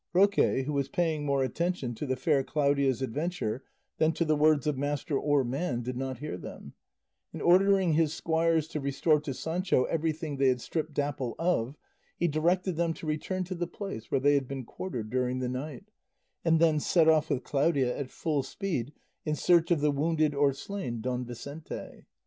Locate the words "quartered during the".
14.65-15.47